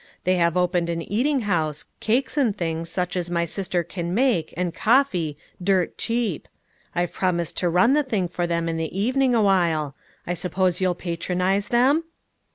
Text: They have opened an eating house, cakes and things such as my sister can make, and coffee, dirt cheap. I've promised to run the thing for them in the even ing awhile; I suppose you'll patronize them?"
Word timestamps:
They 0.23 0.37
have 0.37 0.57
opened 0.57 0.89
an 0.89 1.03
eating 1.03 1.41
house, 1.41 1.85
cakes 1.99 2.35
and 2.35 2.57
things 2.57 2.89
such 2.89 3.15
as 3.15 3.29
my 3.29 3.45
sister 3.45 3.83
can 3.83 4.15
make, 4.15 4.51
and 4.57 4.73
coffee, 4.73 5.37
dirt 5.63 5.95
cheap. 5.99 6.47
I've 6.95 7.13
promised 7.13 7.55
to 7.57 7.69
run 7.69 7.93
the 7.93 8.01
thing 8.01 8.27
for 8.27 8.47
them 8.47 8.67
in 8.67 8.77
the 8.77 8.97
even 8.99 9.21
ing 9.21 9.35
awhile; 9.35 9.95
I 10.25 10.33
suppose 10.33 10.81
you'll 10.81 10.95
patronize 10.95 11.67
them?" 11.67 12.05